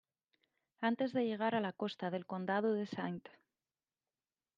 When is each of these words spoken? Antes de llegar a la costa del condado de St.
Antes 0.89 1.13
de 1.13 1.25
llegar 1.27 1.53
a 1.53 1.59
la 1.61 1.73
costa 1.73 2.09
del 2.09 2.25
condado 2.25 2.73
de 2.73 2.81
St. 2.85 3.29